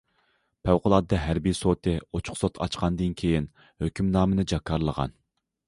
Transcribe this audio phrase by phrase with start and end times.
[0.67, 3.47] پەۋقۇلئاددە ھەربىي سوتى ئوچۇق سوت ئاچقاندىن كېيىن،
[3.85, 5.19] ھۆكۈمنامىنى جاكارلىغان.